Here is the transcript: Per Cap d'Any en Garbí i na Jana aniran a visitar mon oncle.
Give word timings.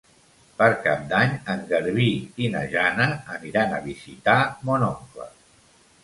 Per 0.59 0.67
Cap 0.85 1.01
d'Any 1.09 1.33
en 1.55 1.59
Garbí 1.71 2.07
i 2.45 2.49
na 2.53 2.63
Jana 2.71 3.07
aniran 3.33 3.75
a 3.75 3.81
visitar 3.89 4.39
mon 4.71 4.87
oncle. 4.89 5.29